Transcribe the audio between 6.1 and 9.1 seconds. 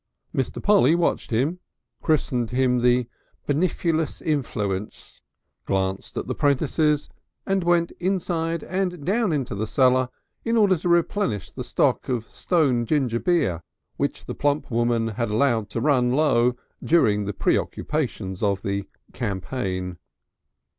at the 'prentices and went inside and